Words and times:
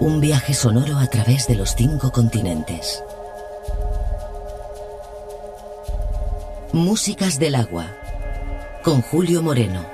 Un 0.00 0.20
viaje 0.20 0.54
sonoro 0.54 0.98
a 0.98 1.06
través 1.06 1.46
de 1.46 1.54
los 1.54 1.74
cinco 1.76 2.10
continentes. 2.10 3.02
Músicas 6.72 7.38
del 7.38 7.54
agua. 7.54 7.86
Con 8.82 9.02
Julio 9.02 9.40
Moreno. 9.40 9.93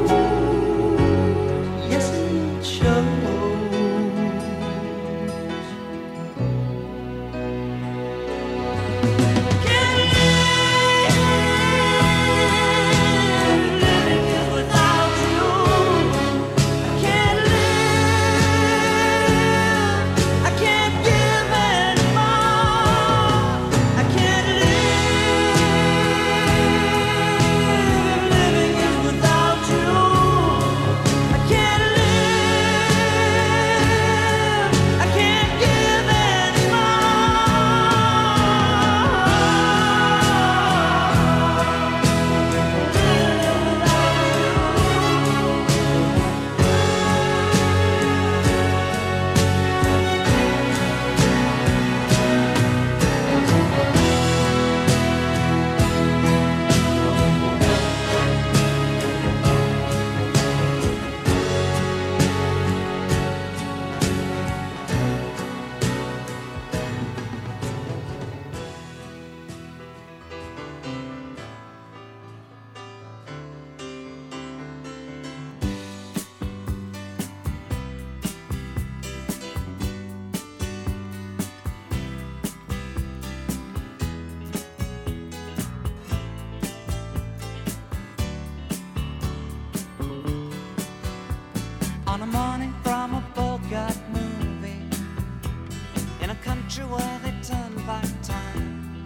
picture 96.71 96.87
where 96.87 97.19
they 97.21 97.33
turn 97.43 97.75
back 97.85 98.05
time. 98.23 99.03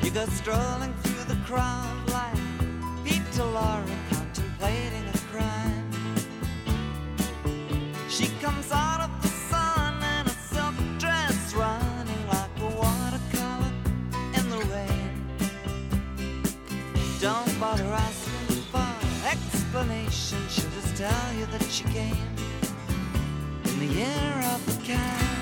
You 0.00 0.12
go 0.12 0.24
strolling 0.26 0.94
through 1.02 1.24
the 1.34 1.40
crowd 1.44 2.08
like 2.10 2.36
Peter 3.04 3.42
Lorre 3.42 3.96
contemplating 4.10 5.04
a 5.12 5.18
crime. 5.32 5.90
She 8.08 8.26
comes 8.40 8.70
out 8.70 9.00
of 9.00 9.10
the 9.22 9.28
sun 9.28 9.94
in 9.96 10.26
a 10.26 10.36
silk 10.52 10.74
dress, 10.98 11.52
running 11.54 12.26
like 12.28 12.54
a 12.60 12.70
watercolor 12.80 13.72
in 14.38 14.48
the 14.48 14.62
rain. 14.72 15.26
Don't 17.20 17.58
bother 17.58 17.92
asking 18.06 18.62
for 18.70 18.92
explanation, 19.26 20.38
she'll 20.48 20.70
just 20.70 20.96
tell 20.96 21.32
you 21.38 21.46
that 21.46 21.64
she 21.64 21.82
came 21.84 22.28
in 23.64 23.78
the 23.80 23.86
year 23.86 24.34
of 24.54 24.64
the 24.66 24.84
cat. 24.84 25.41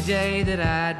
the 0.00 0.06
day 0.06 0.42
that 0.42 0.60
I 0.60 0.99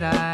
that 0.00 0.02
I 0.02 0.33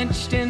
quenched 0.00 0.32
in 0.32 0.49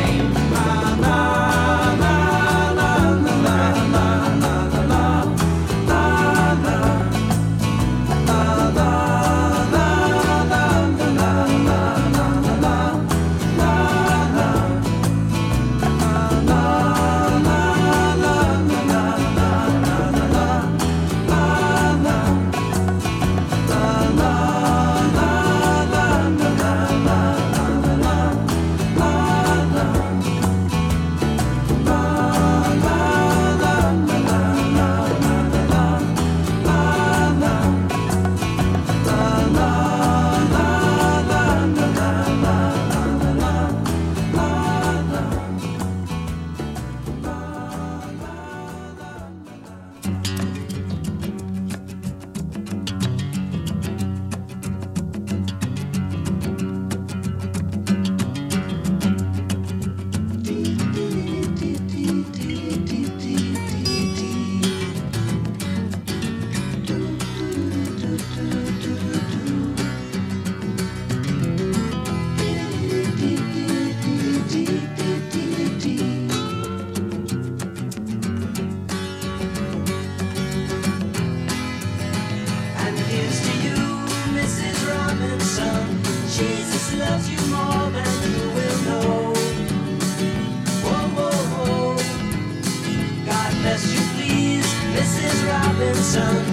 sun. 96.11 96.50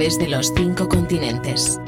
Través 0.00 0.18
de 0.18 0.28
los 0.28 0.54
cinco 0.56 0.88
continentes. 0.88 1.79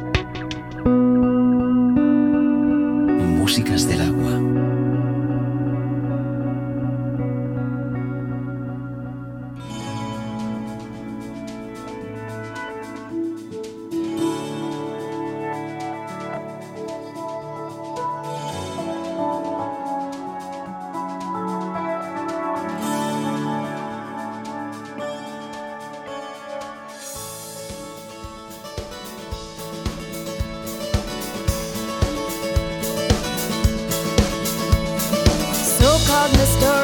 called 36.13 36.31
Mr. 36.33 36.82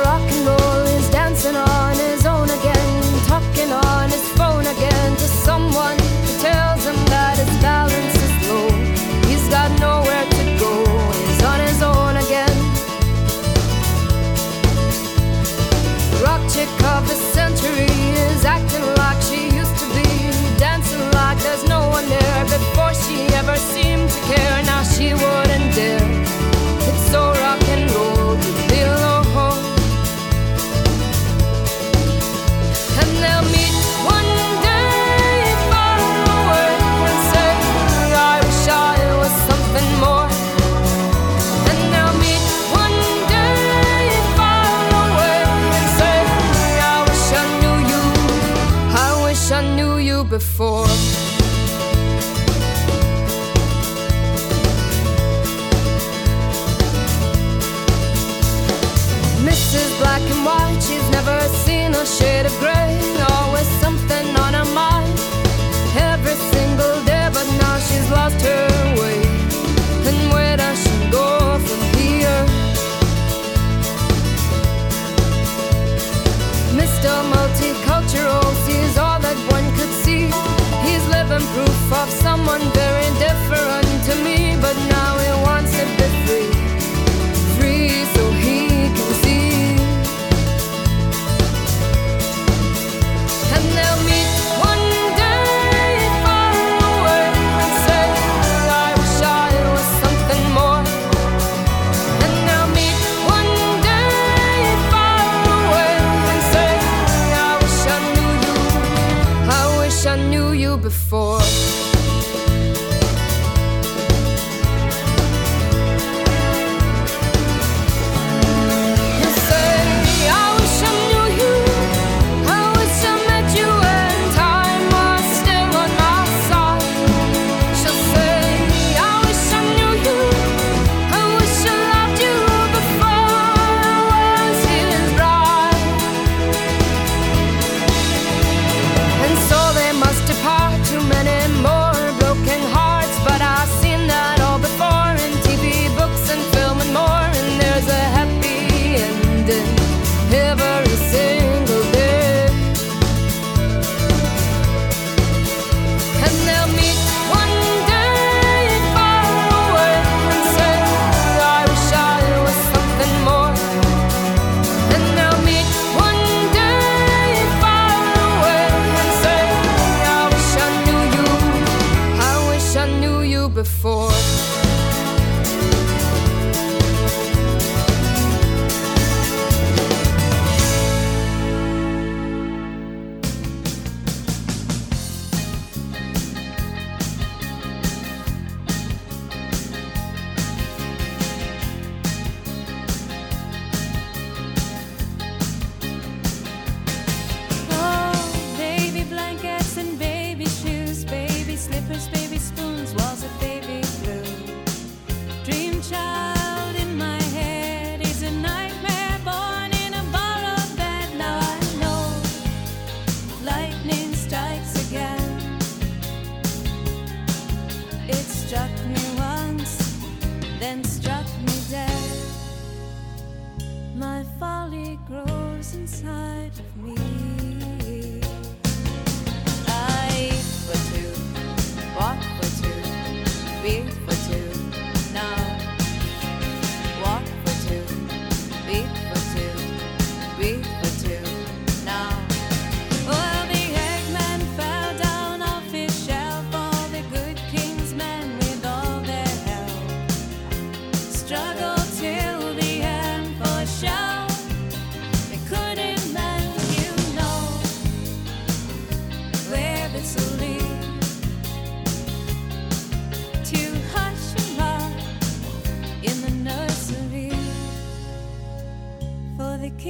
inside 225.74 226.58
of 226.58 226.76
me. 226.76 227.27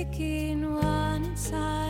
Kicking 0.05 0.75
one 0.77 1.25
inside 1.25 1.88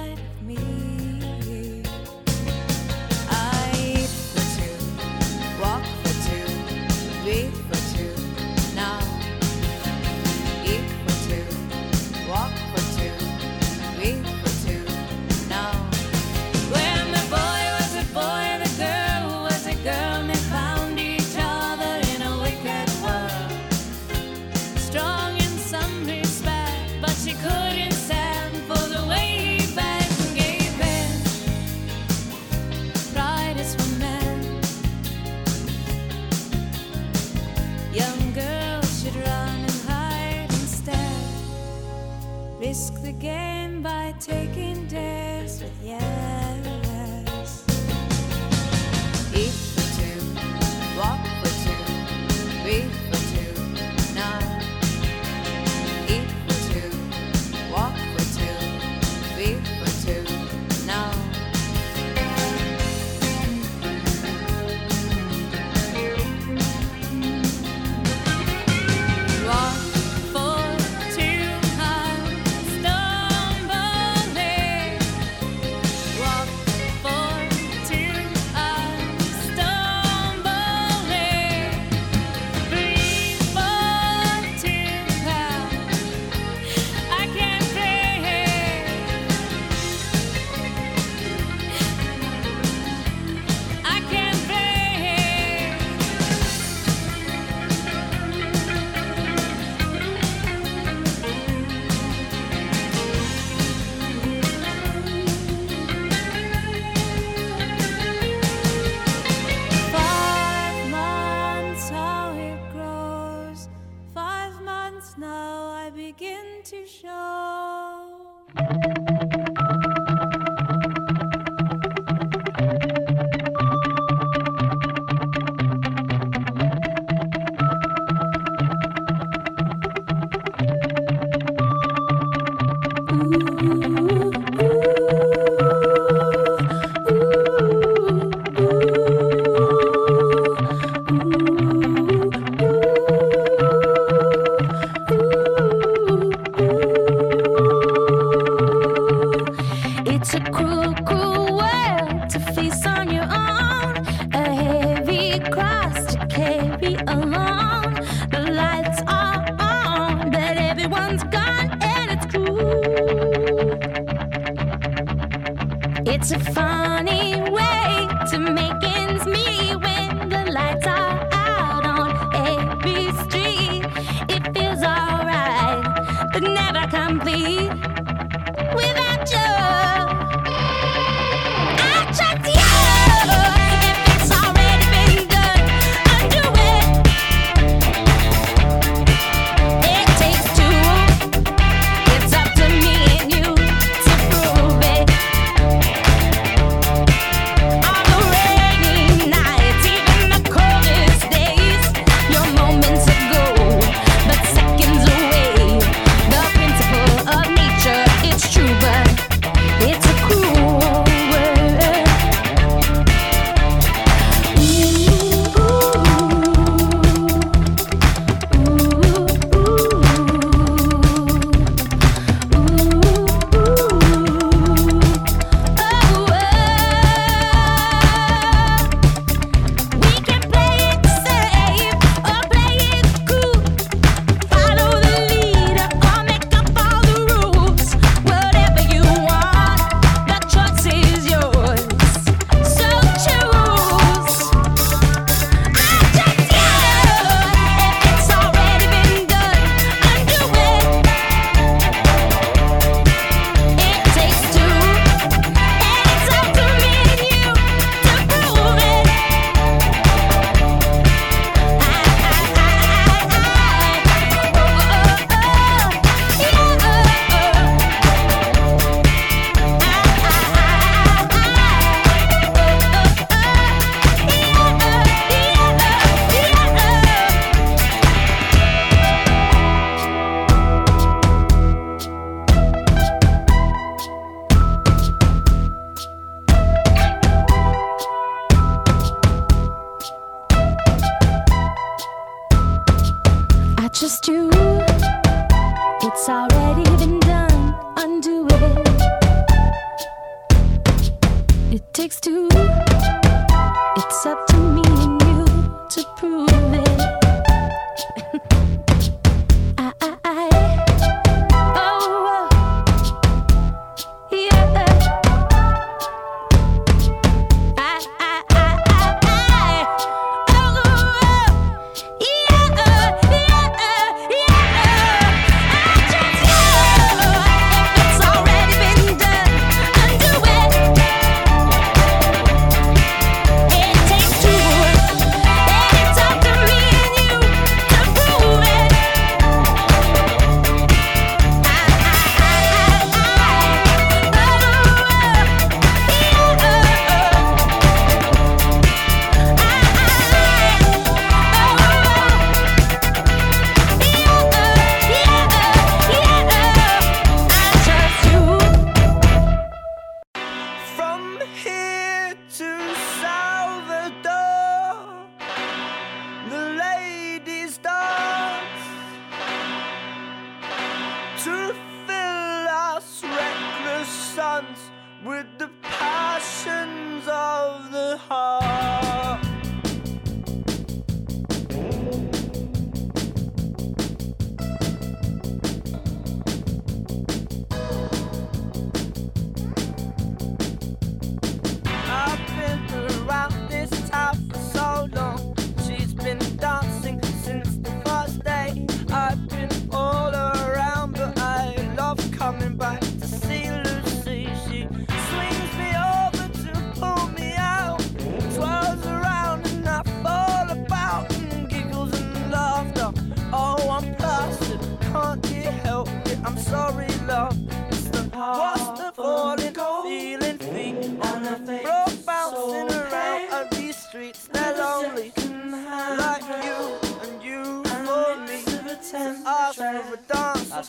lights 170.50 170.86
out. 170.86 170.97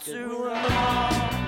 soon. 0.09 1.38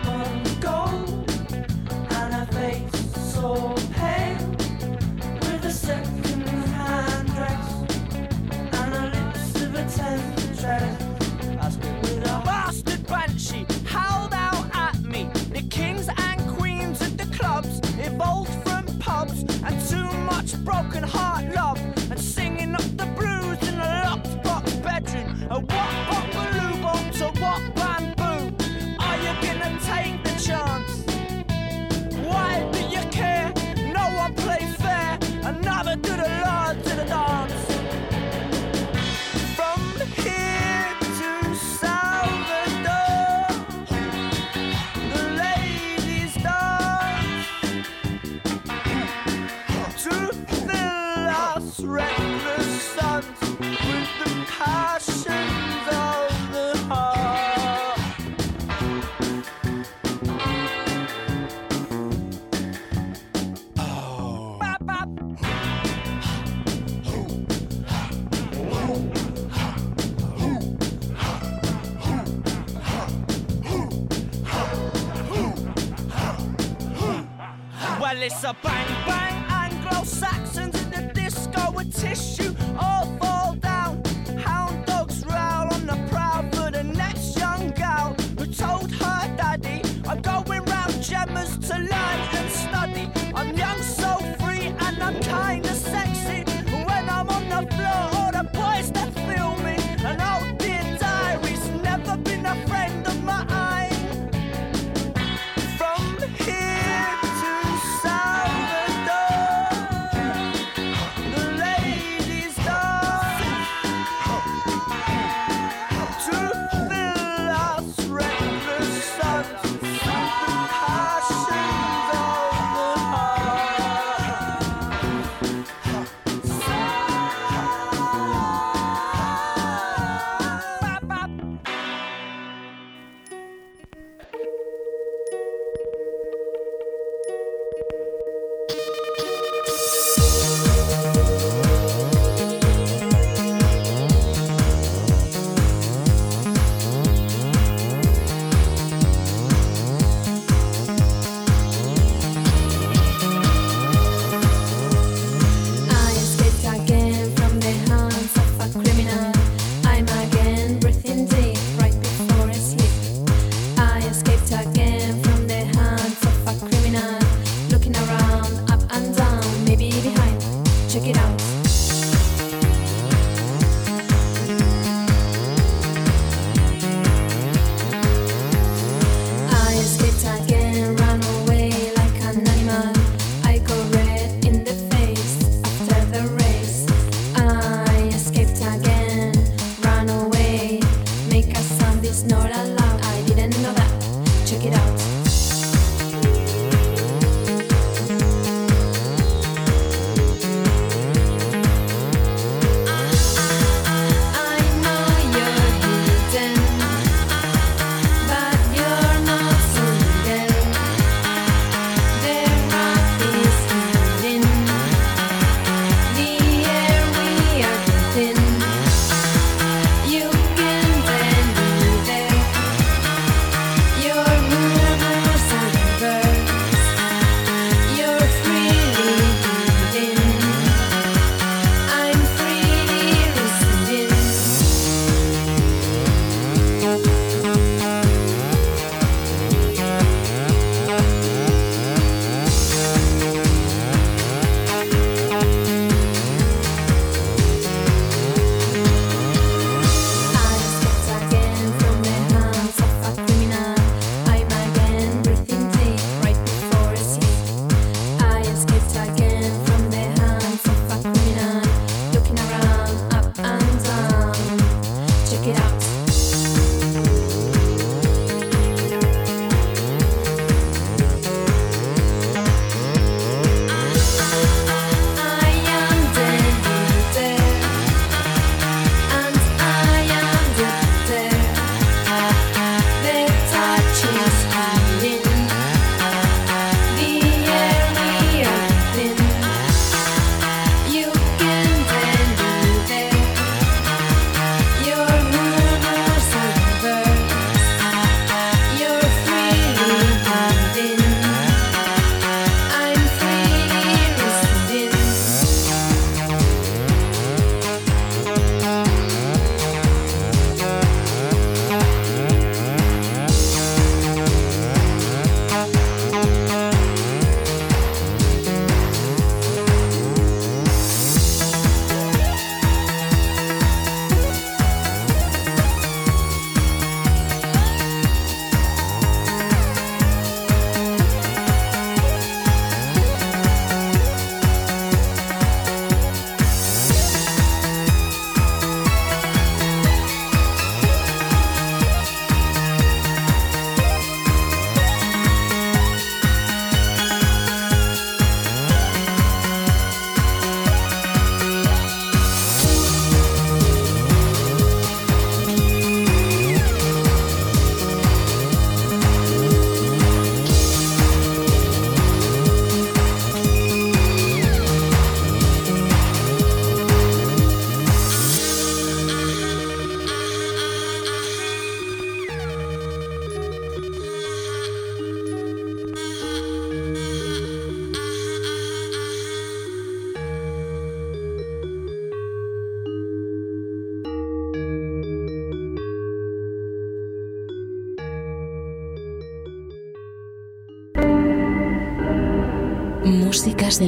it's 78.19 78.43
a 78.43 78.53
bang 78.61 78.87
bang, 79.07 79.45
Anglo 79.49 80.03
Saxons 80.03 80.75
in 80.81 80.91
the 80.91 81.13
disco 81.13 81.71
with 81.71 81.95
tissue, 81.95 82.53
all 82.77 83.05
for 83.17 83.40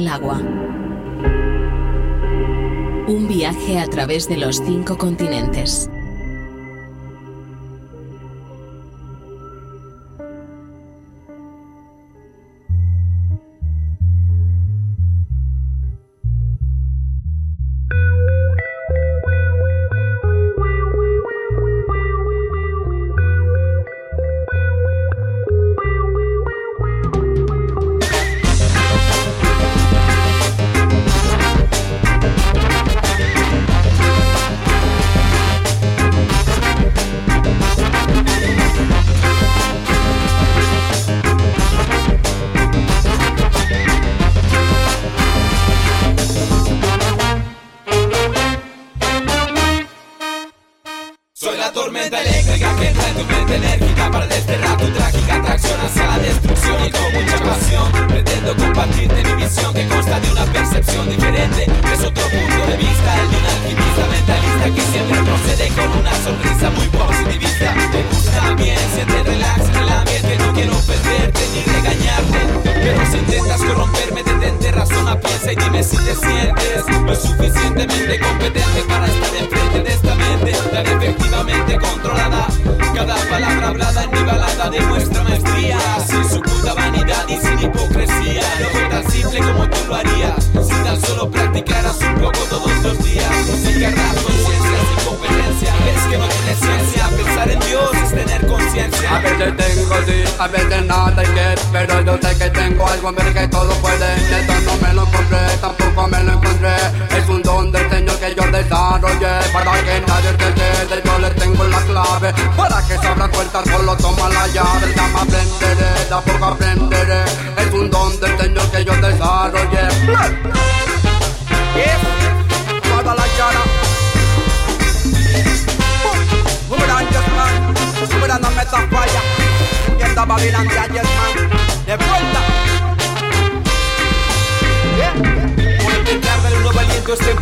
agua. 0.08 0.40
Un 3.06 3.28
viaje 3.28 3.78
a 3.78 3.86
través 3.86 4.28
de 4.28 4.36
los 4.36 4.56
cinco 4.56 4.98
continentes. 4.98 5.88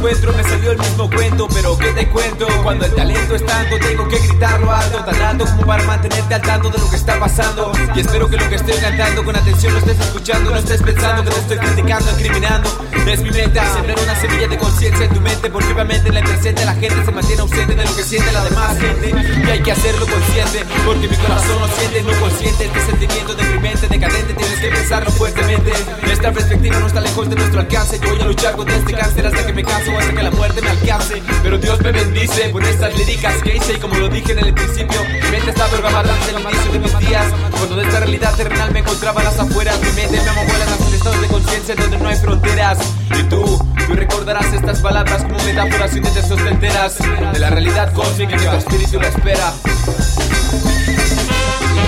Encuentro 0.03 0.33
me 0.33 0.43
salió 0.43 0.73
el 0.73 0.79
mismo 0.79 1.09
cuento, 1.09 1.47
pero 1.55 1.79
¿qué 1.79 1.93
te 1.93 2.09
cuento? 2.09 2.49
Cuando 2.65 2.87
el 2.87 2.93
talento 2.93 3.37
es 3.37 3.47
tanto, 3.47 3.79
tengo 3.79 4.09
que 4.09 4.19
gritarlo 4.19 4.73
alto, 4.73 5.05
como 5.39 5.67
para 5.67 5.83
mantenerte 5.85 6.35
al 6.35 6.43
tanto 6.43 6.69
de 6.69 6.79
lo 6.79 6.91
que 6.91 6.97
está 6.97 7.19
pasando. 7.19 7.73
Y 7.95 8.01
espero 8.01 8.29
que 8.29 8.37
lo 8.37 8.49
que 8.49 8.57
estoy 8.57 8.75
cantando 8.75 9.25
con 9.25 9.35
atención 9.35 9.73
lo 9.73 9.79
estés 9.79 9.99
escuchando, 9.99 10.51
no 10.51 10.57
estés 10.57 10.83
pensando 10.83 11.25
que 11.25 11.31
te 11.31 11.41
estoy 11.41 11.59
criticando, 11.59 12.11
incriminando. 12.11 12.71
Es 13.07 13.21
mi 13.21 13.31
meta, 13.31 13.65
sembrar 13.75 13.99
una 13.99 14.15
semilla 14.21 14.49
de 14.49 14.59
conciencia 14.59 15.07
en 15.07 15.13
tu 15.13 15.21
mente, 15.21 15.51
porque 15.51 15.73
obviamente 15.73 16.09
en 16.09 16.25
presente 16.25 16.65
la 16.65 16.75
gente 16.75 17.05
se 17.05 17.11
mantiene 17.11 17.43
ausente 17.43 17.75
de 17.75 17.85
lo 17.85 17.97
que 17.97 18.03
siente 18.03 18.33
la 18.33 18.45
demás 18.45 18.79
gente. 18.79 19.11
Y 19.11 19.51
hay 19.51 19.61
que 19.61 19.73
hacerlo 19.73 20.07
consciente, 20.07 20.65
porque 20.85 21.09
mi 21.09 21.17
corazón 21.17 21.61
lo 21.61 21.69
siente, 21.69 22.03
no 22.03 22.21
consciente. 22.21 22.65
Este 22.67 22.81
sentimiento 22.81 23.35
deprimente, 23.35 23.89
decadente, 23.89 24.35
tienes 24.35 24.61
que 24.61 24.69
pensarlo 24.69 25.11
fuertemente. 25.11 25.73
Nuestra 26.05 26.33
perspectiva 26.33 26.79
no 26.79 26.87
está 26.87 27.01
lejos 27.01 27.29
de 27.29 27.37
nuestro 27.37 27.61
alcance. 27.61 27.99
Yo 27.99 28.11
voy 28.11 28.21
a 28.21 28.27
luchar 28.27 28.57
contra 28.57 28.77
este 28.77 28.93
cáncer 28.93 29.27
hasta 29.27 29.47
que 29.47 29.53
me 29.53 29.65
canse 29.65 29.91
o 29.91 29.99
hasta 29.99 30.13
que 30.13 30.23
la 30.23 30.31
muerte 30.31 30.63
me 30.63 30.71
alcance. 30.71 31.23
Pero 31.43 31.59
Dios 31.59 31.81
me 31.81 31.93
bendice 31.93 32.49
por 32.51 32.63
estas 32.65 32.97
líricas 32.97 33.43
que 33.43 33.57
hice 33.57 33.75
y 33.75 33.79
como 33.79 33.97
lo 33.97 34.09
dije 34.09 34.33
en 34.33 34.39
el 34.39 34.55
principio, 34.55 35.01
mente 35.31 35.51
está 35.51 35.67
programada 35.67 36.15
desde 36.15 36.37
el 36.37 36.43
inicio 36.43 36.73
de 36.73 36.79
mis 36.79 36.99
días. 36.99 37.27
Cuando 37.51 37.77
de 37.77 37.83
esta 37.85 38.01
realidad 38.01 38.35
terrenal 38.35 38.73
me 38.73 38.81
encontraba 38.81 39.21
a 39.21 39.25
las 39.25 39.39
afueras, 39.39 39.81
mi 39.81 39.93
mente 39.93 40.21
me 40.21 40.29
amoguela 40.29 40.65
en 40.65 40.95
estados 40.95 41.21
de 41.21 41.29
conciencia 41.29 41.75
donde 41.75 41.99
no 41.99 42.09
hay 42.09 42.17
fronteras. 42.17 42.79
Y 43.19 43.23
tú, 43.25 43.59
tú 43.87 43.95
recordarás 43.95 44.53
estas 44.53 44.81
palabras 44.81 45.23
como 45.23 45.39
metáforas 45.45 45.91
sin 45.91 46.03
de 46.03 46.23
sostenteras 46.23 46.99
de 46.99 47.39
la 47.39 47.51
realidad 47.51 47.93
cósmica 47.93 48.37
que 48.37 48.47
tu 48.47 48.57
espíritu 48.57 49.01
la 49.01 49.09
espera. 49.09 49.53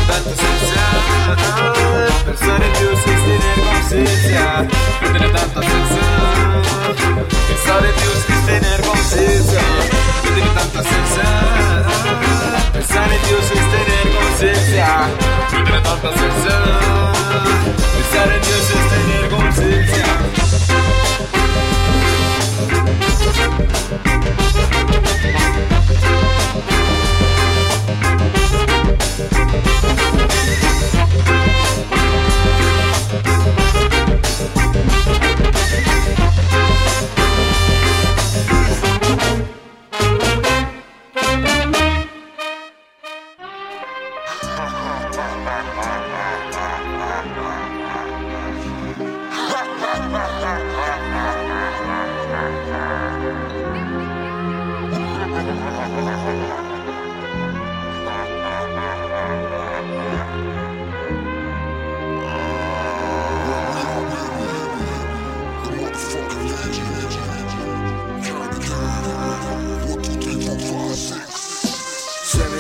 Tanto 0.07 0.31
sensación, 0.31 1.05
pensar 2.27 2.63
en 2.63 2.73
es 2.73 3.05
tener 3.05 3.59
conciencia. 3.73 4.69
No 5.03 5.11
tiene 5.11 5.29
tanta 5.29 5.61
sensación, 5.63 6.63
pensar 7.49 7.85
en 7.85 7.95
es 7.95 8.47
tener 8.47 8.81
conciencia. 8.83 9.61
No 10.25 10.31
tiene 10.35 10.51
tanta 10.51 10.83
sensación, 10.83 12.34
pensar 12.75 13.09
en 13.13 13.23
Dios 13.29 13.45
es 13.45 13.65
tener 13.71 14.07
conciencia. 14.17 14.87
Tiene 15.51 15.81
tanta 15.81 16.11
sensación, 16.11 17.13
pensar 17.95 18.29
en 18.35 18.43
Dios 18.43 18.65
es 18.71 18.85
tener 18.91 19.25
conciencia. 19.31 20.07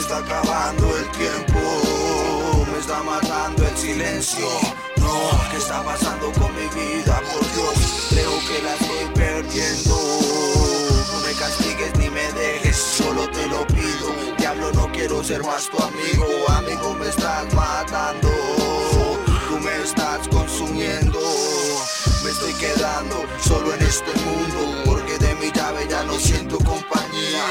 Está 0.05 0.19
acabando 0.19 0.97
el 0.99 1.11
tiempo, 1.13 2.67
me 2.71 2.79
está 2.79 3.03
matando 3.03 3.67
el 3.67 3.77
silencio. 3.77 4.47
No, 4.99 5.31
¿qué 5.51 5.57
está 5.57 5.83
pasando 5.83 6.31
con 6.33 6.55
mi 6.55 6.69
vida? 6.69 7.21
Por 7.33 7.53
Dios, 7.55 8.09
creo 8.11 8.33
que 8.47 8.63
la 8.63 8.75
estoy 8.75 9.15
perdiendo. 9.15 9.94
Ser 15.25 15.43
más 15.43 15.71
tu 15.71 15.83
amigo. 15.83 16.27
Amigo, 16.49 16.95
me 17.01 17.09
estás 17.09 17.53
matando. 17.55 18.29
Tú 19.49 19.59
me 19.59 19.83
estás 19.83 20.29
consumiendo. 20.29 21.19
Me 22.23 22.31
estoy 22.31 22.53
quedando 22.55 23.25
solo 23.41 23.73
en 23.73 23.83
este 23.83 24.13
mundo. 24.21 24.83
Porque 24.85 25.17
de 25.19 25.35
mi 25.37 25.51
llave 25.51 25.87
ya 25.89 26.05
no 26.05 26.19
siento 26.19 26.59
compañía. 26.59 27.45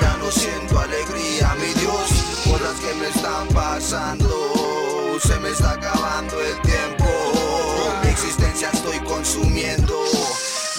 Ya 0.00 0.16
no 0.18 0.30
siento 0.30 0.78
alegría, 0.78 1.52
mi 1.60 1.72
Dios. 1.80 2.10
Cosas 2.44 2.78
que 2.78 2.94
me 2.94 3.08
están 3.08 3.48
pasando. 3.48 5.18
Se 5.20 5.36
me 5.40 5.50
está 5.50 5.72
acabando 5.72 6.40
el 6.40 6.60
tiempo. 6.62 7.06
Mi 8.04 8.10
existencia 8.10 8.70
estoy 8.72 9.00
consumiendo. 9.00 10.04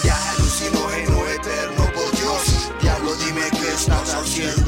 Viaje 0.01 0.29
alucinógeno 0.29 1.27
eterno, 1.27 1.91
por 1.93 2.11
Dios. 2.17 2.71
Diablo, 2.81 3.15
dime 3.15 3.49
qué 3.51 3.73
estás 3.73 4.13
haciendo. 4.13 4.66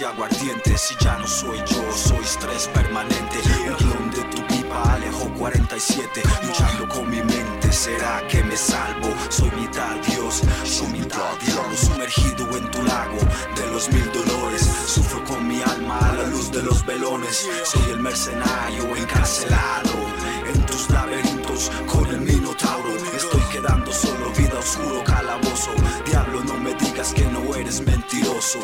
Y 0.00 0.04
aguardientes 0.04 0.92
y 0.92 1.04
ya 1.04 1.16
no 1.18 1.26
soy 1.26 1.58
yo, 1.66 1.92
soy 1.92 2.18
estrés 2.18 2.68
permanente. 2.68 3.38
Un 3.68 3.76
guion 3.76 4.10
de 4.10 4.22
tu 4.34 4.46
pipa, 4.46 4.94
Alejo 4.94 5.32
47, 5.38 6.22
luchando 6.42 6.88
con 6.88 7.10
mi 7.10 7.22
mente. 7.22 7.72
¿Será 7.72 8.22
que 8.28 8.42
me 8.44 8.56
salvo? 8.56 9.08
Soy 9.28 9.50
mitad 9.52 9.96
Dios, 10.06 10.42
soy 10.64 10.88
mitad 10.88 11.36
diablo 11.44 11.76
sumergido 11.76 12.56
en 12.56 12.70
tu 12.70 12.82
lago 12.82 13.18
de 13.56 13.72
los 13.72 13.90
mil 13.90 14.12
dolores. 14.12 14.62
Sufro 14.86 15.24
con 15.24 15.46
mi 15.48 15.60
alma 15.62 15.98
a 15.98 16.12
la 16.14 16.26
luz 16.28 16.52
de 16.52 16.62
los 16.62 16.84
velones. 16.84 17.48
Soy 17.64 17.90
el 17.90 18.00
mercenario 18.00 18.94
encarcelado 18.94 19.94
en 20.46 20.66
tus 20.66 20.88
laberintos 20.90 21.72
con 21.86 22.06
el 22.06 22.20
minotauro. 22.20 22.94
Estoy 23.16 23.42
quedando 23.50 23.92
solo, 23.92 24.30
vida 24.36 24.58
oscuro, 24.58 25.02
calabozo. 25.04 25.70
Diablo, 26.04 26.44
no 26.44 26.56
me 26.58 26.74
digas 26.74 27.12
que 27.14 27.24
no 27.24 27.54
eres 27.54 27.80
mentiroso. 27.80 28.60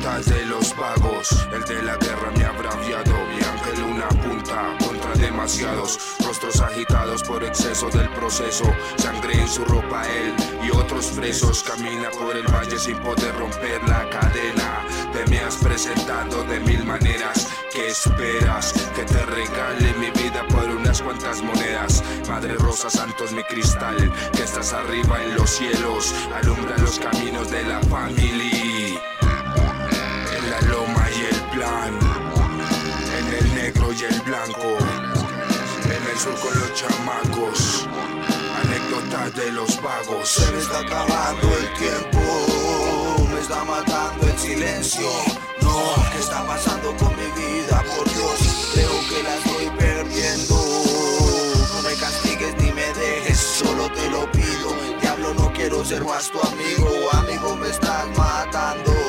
Anécdotas 0.00 0.26
de 0.26 0.46
los 0.46 0.76
vagos, 0.76 1.28
el 1.52 1.62
de 1.64 1.82
la 1.82 1.96
guerra 1.96 2.30
me 2.34 2.44
ha 2.44 2.52
braviado. 2.52 3.12
Mi 3.26 3.42
ángel 3.44 3.82
una 3.84 4.08
punta 4.08 4.76
contra 4.82 5.12
demasiados 5.14 5.98
rostros 6.24 6.60
agitados 6.60 7.22
por 7.22 7.44
exceso 7.44 7.90
del 7.90 8.08
proceso. 8.10 8.64
Sangre 8.96 9.34
en 9.34 9.48
su 9.48 9.62
ropa, 9.64 10.02
él 10.08 10.34
y 10.62 10.70
otros 10.70 11.06
presos. 11.08 11.62
Camina 11.62 12.10
por 12.10 12.34
el 12.34 12.46
valle 12.46 12.78
sin 12.78 12.96
poder 12.98 13.34
romper 13.36 13.82
la 13.88 14.08
cadena. 14.08 14.86
Te 15.12 15.30
me 15.30 15.40
has 15.40 15.56
presentado 15.56 16.44
de 16.44 16.60
mil 16.60 16.84
maneras. 16.84 17.48
¿Qué 17.72 17.88
esperas? 17.88 18.72
Que 18.94 19.04
te 19.04 19.26
regale 19.26 19.92
mi 19.98 20.10
vida 20.10 20.46
por 20.48 20.64
unas 20.70 21.02
cuantas 21.02 21.42
monedas. 21.42 22.02
Madre 22.26 22.54
Rosa 22.54 22.88
Santos, 22.88 23.32
mi 23.32 23.42
cristal, 23.44 24.12
que 24.32 24.44
estás 24.44 24.72
arriba 24.72 25.22
en 25.22 25.34
los 25.34 25.50
cielos. 25.50 26.14
Alumbra 26.34 26.78
los 26.78 26.98
caminos 26.98 27.50
de 27.50 27.64
la 27.64 27.80
familia. 27.82 28.69
El 34.02 34.20
blanco. 34.22 34.78
En 35.84 36.10
el 36.10 36.18
sur 36.18 36.34
con 36.40 36.58
los 36.58 36.74
chamacos. 36.74 37.86
Anécdotas 38.62 39.34
de 39.34 39.52
los 39.52 39.80
vagos. 39.82 40.28
Se 40.28 40.50
me 40.52 40.58
está 40.58 40.80
acabando 40.80 41.48
el 41.56 41.74
tiempo, 41.74 43.28
me 43.32 43.40
está 43.40 43.64
matando 43.64 44.26
el 44.26 44.38
silencio. 44.38 45.08
No, 45.62 45.94
¿qué 46.12 46.18
está 46.18 46.46
pasando 46.46 46.96
con 46.96 47.14
mi 47.16 47.26
vida? 47.40 47.82
Por 47.96 48.08
Dios, 48.12 48.70
creo 48.74 49.00
que 49.08 49.22
la 49.22 49.36
estoy 49.36 49.70
perdiendo. 49.78 50.54
No 51.74 51.82
me 51.82 51.94
castigues 51.94 52.54
ni 52.58 52.72
me 52.72 52.92
dejes, 52.94 53.38
solo 53.38 53.90
te 53.92 54.08
lo 54.10 54.30
pido. 54.32 54.74
Diablo, 55.00 55.34
no 55.34 55.52
quiero 55.52 55.84
ser 55.84 56.04
más 56.04 56.30
tu 56.30 56.40
amigo. 56.40 56.88
Amigo, 57.12 57.56
me 57.56 57.68
estás 57.68 58.06
matando. 58.16 58.99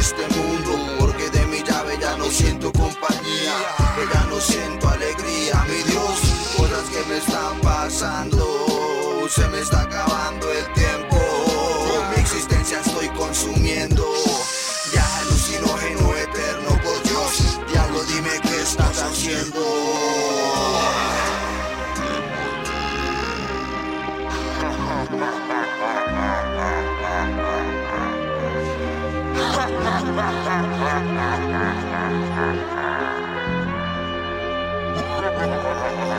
Este 0.00 0.26
mundo. 0.36 0.96
Porque 0.98 1.28
de 1.30 1.46
mi 1.46 1.62
llave 1.62 1.98
ya 2.00 2.16
no 2.16 2.24
siento 2.24 2.72
compañía. 2.72 3.54
Ya 4.12 4.24
no 4.30 4.40
siento 4.40 4.88
alegría. 4.88 5.64
Mi 5.68 5.82
Dios, 5.90 6.18
cosas 6.56 6.84
que 6.90 7.02
me 7.08 7.18
están 7.18 7.60
pasando. 7.60 8.46
Se 9.28 9.46
me 9.48 9.60
está 9.60 9.82
acabando 9.82 10.50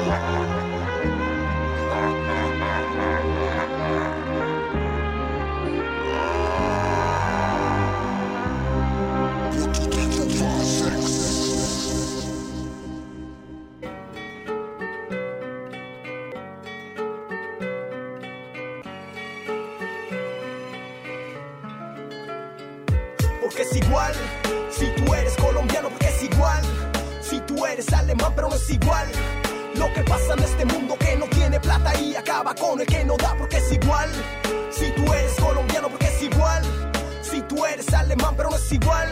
porque 0.05 0.60
eres 27.81 27.93
alemán, 27.93 28.31
pero 28.35 28.49
no 28.49 28.55
es 28.55 28.69
igual. 28.69 29.07
Lo 29.75 29.91
que 29.93 30.01
pasa 30.03 30.33
en 30.33 30.43
este 30.43 30.65
mundo 30.65 30.95
que 30.99 31.15
no 31.15 31.25
tiene 31.27 31.59
plata 31.59 31.97
y 31.99 32.15
acaba 32.15 32.53
con 32.53 32.79
el 32.79 32.85
que 32.85 33.03
no 33.03 33.15
da, 33.17 33.35
porque 33.37 33.57
es 33.57 33.71
igual. 33.71 34.09
Si 34.71 34.91
tú 34.91 35.13
eres 35.13 35.33
colombiano, 35.39 35.89
porque 35.89 36.07
es 36.07 36.21
igual. 36.21 36.63
Si 37.21 37.41
tú 37.41 37.65
eres 37.65 37.91
alemán, 37.93 38.35
pero 38.35 38.49
no 38.49 38.57
es 38.57 38.71
igual. 38.71 39.09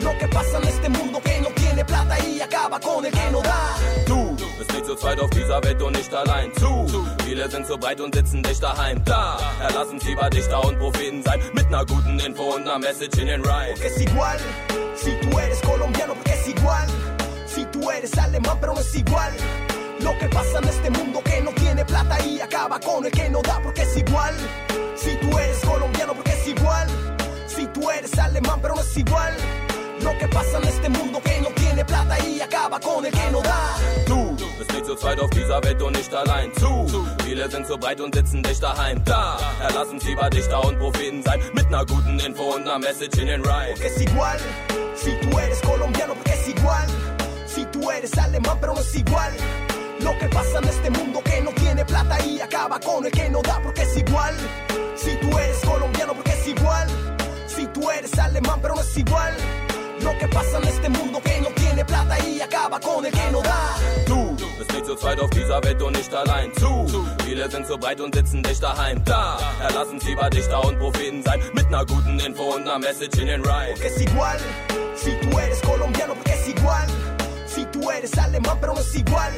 Lo 0.00 0.16
que 0.18 0.28
pasa 0.28 0.58
en 0.58 0.68
este 0.68 0.88
mundo 0.88 1.20
que 1.22 1.40
no 1.40 1.48
tiene 1.48 1.84
plata 1.84 2.18
y 2.20 2.40
acaba 2.40 2.78
con 2.78 3.04
el 3.04 3.12
que 3.12 3.30
no 3.30 3.40
da. 3.40 3.76
Du 4.06 4.36
bist 4.58 4.72
nicht 4.72 4.86
zu 4.86 4.94
zweit 4.94 5.18
auf 5.18 5.30
dieser 5.30 5.62
Welt 5.64 5.82
und 5.82 5.96
nicht 5.96 6.12
allein. 6.14 6.52
Zu 6.58 6.86
viele 7.24 7.50
sind 7.50 7.66
zu 7.66 7.76
breit 7.78 8.00
und 8.00 8.14
sitzen 8.14 8.42
dicht 8.42 8.62
daheim. 8.62 9.02
Da 9.04 9.38
erlassen 9.60 9.98
sie 9.98 10.14
bei 10.14 10.28
Dichter 10.28 10.62
und 10.64 10.78
Propheten 10.78 11.22
sein. 11.22 11.40
Mit 11.54 11.70
ner 11.70 11.84
guten 11.86 12.20
Info 12.20 12.54
und 12.54 12.64
ner 12.66 12.78
Message 12.78 13.18
in 13.18 13.26
den 13.26 13.42
Rhyme. 13.42 13.74
Porque 13.74 13.86
es 13.88 14.00
igual. 14.00 14.38
Si 14.94 15.10
tú 15.22 15.38
eres 15.38 15.60
colombiano, 15.62 16.14
porque 16.14 16.32
es 16.32 16.48
igual. 16.48 16.86
Tú 17.72 17.90
eres 17.90 18.16
alemán, 18.18 18.58
pero 18.60 18.74
no 18.74 18.80
es 18.80 18.94
igual. 18.94 19.32
Lo 20.00 20.16
que 20.18 20.28
pasa 20.28 20.58
en 20.58 20.68
este 20.68 20.90
mundo 20.90 21.22
que 21.24 21.40
no 21.40 21.50
tiene 21.52 21.84
plata 21.84 22.18
y 22.24 22.40
acaba 22.40 22.78
con 22.80 23.04
el 23.04 23.12
que 23.12 23.28
no 23.30 23.40
da, 23.42 23.60
porque 23.62 23.82
es 23.82 23.96
igual. 23.96 24.34
Si 24.96 25.16
tú 25.16 25.38
eres 25.38 25.58
colombiano, 25.60 26.14
porque 26.14 26.32
es 26.32 26.48
igual. 26.48 26.88
Si 27.46 27.66
tú 27.68 27.90
eres 27.90 28.18
alemán, 28.18 28.60
pero 28.60 28.74
no 28.74 28.80
es 28.80 28.96
igual. 28.96 29.34
Lo 30.02 30.16
que 30.18 30.28
pasa 30.28 30.58
en 30.58 30.64
este 30.68 30.88
mundo 30.88 31.20
que 31.22 31.40
no 31.40 31.48
tiene 31.50 31.84
plata 31.84 32.18
y 32.24 32.40
acaba 32.40 32.78
con 32.78 33.04
el 33.06 33.12
que 33.12 33.30
no 33.30 33.40
da. 33.40 33.76
Du 34.06 34.36
bist 34.58 34.72
nicht 34.72 34.86
zu 34.86 34.94
zweit 34.94 35.18
auf 35.18 35.30
dieser 35.30 35.62
Welt 35.64 35.82
und 35.82 35.96
nicht 35.96 36.12
allein. 36.14 36.52
Zu 36.54 36.86
viele 37.24 37.50
sind 37.50 37.66
zu 37.66 37.78
breit 37.78 38.00
und 38.00 38.14
sitzen 38.14 38.42
dicht 38.42 38.62
daheim. 38.62 39.02
Da 39.04 39.38
erlassen 39.60 39.98
sie 39.98 40.14
bei 40.14 40.28
Dichter 40.28 40.62
und 40.64 40.78
Propheten 40.78 41.22
sein. 41.22 41.40
Mit 41.54 41.70
ner 41.70 41.84
guten 41.86 42.18
Info 42.20 42.54
und 42.54 42.64
ner 42.64 42.78
Message 42.78 43.18
in 43.18 43.26
den 43.26 43.42
Rhyme. 43.42 43.74
Porque 43.74 43.86
es 43.86 44.00
igual. 44.00 44.38
Si 44.94 45.10
tú 45.22 45.38
eres 45.38 45.60
colombiano, 45.62 46.14
porque 46.14 46.32
es 46.32 46.48
igual. 46.48 46.86
Si 47.56 47.64
tú 47.72 47.90
eres 47.90 48.12
alemán, 48.18 48.58
pero 48.60 48.74
no 48.74 48.80
es 48.80 48.94
igual. 48.94 49.32
Lo 50.00 50.12
que 50.18 50.28
pasa 50.28 50.58
en 50.58 50.68
este 50.68 50.90
mundo 50.90 51.22
que 51.24 51.40
no 51.40 51.50
tiene 51.52 51.86
plata 51.86 52.22
y 52.22 52.38
acaba 52.38 52.78
con 52.78 53.06
el 53.06 53.10
que 53.10 53.30
no 53.30 53.40
da, 53.40 53.58
porque 53.62 53.80
es 53.80 53.96
igual. 53.96 54.34
Si 54.94 55.16
tú 55.16 55.38
eres 55.38 55.56
colombiano, 55.64 56.12
porque 56.12 56.32
es 56.32 56.48
igual. 56.48 56.86
Si 57.46 57.66
tú 57.68 57.90
eres 57.90 58.18
alemán, 58.18 58.58
pero 58.60 58.74
no 58.74 58.82
es 58.82 58.94
igual. 58.98 59.32
Lo 60.02 60.18
que 60.18 60.28
pasa 60.28 60.58
en 60.58 60.64
este 60.64 60.90
mundo 60.90 61.18
que 61.22 61.40
no 61.40 61.48
tiene 61.54 61.82
plata 61.82 62.18
y 62.28 62.42
acaba 62.42 62.78
con 62.78 63.06
el 63.06 63.12
que 63.12 63.30
no 63.32 63.40
da. 63.40 63.74
Du 64.06 64.36
bist 64.58 64.72
nicht 64.74 64.84
zu 64.84 64.94
zweit 64.94 65.18
auf 65.18 65.30
dieser 65.30 65.64
Welt 65.64 65.80
und 65.80 65.96
nicht 65.96 66.12
allein. 66.12 66.52
Zu 66.58 67.06
viele 67.24 67.50
sind 67.50 67.66
zu 67.66 67.78
breit 67.78 68.02
und 68.02 68.14
sitzen 68.14 68.42
dicht 68.42 68.62
daheim. 68.62 69.02
Da 69.06 69.38
erlassen 69.62 69.98
sie 69.98 70.14
bei 70.14 70.28
Dichter 70.28 70.62
und 70.62 70.78
Propheten 70.78 71.22
sein. 71.22 71.40
Mit 71.54 71.70
ner 71.70 71.86
guten 71.86 72.20
Info 72.20 72.54
und 72.54 72.66
ner 72.66 72.78
Message 72.78 73.18
in 73.18 73.28
den 73.28 73.40
Rhyme. 73.40 73.72
Porque 73.72 73.86
es 73.86 74.00
igual. 74.02 74.38
Si 74.94 75.12
tú 75.22 75.38
eres 75.38 75.62
colombiano, 75.62 76.12
porque 76.12 76.32
es 76.32 76.48
igual. 76.48 76.86
Tú 77.72 77.90
eres 77.90 78.16
alemán, 78.18 78.58
pero 78.60 78.74
no 78.74 78.80
es 78.80 78.94
igual. 78.94 79.32